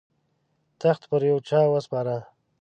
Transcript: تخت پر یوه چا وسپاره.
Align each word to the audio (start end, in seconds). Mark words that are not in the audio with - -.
تخت 0.81 1.01
پر 1.09 1.21
یوه 1.29 1.41
چا 1.49 1.61
وسپاره. 1.71 2.17